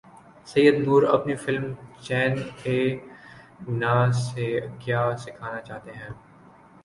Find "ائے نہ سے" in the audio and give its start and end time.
2.63-4.47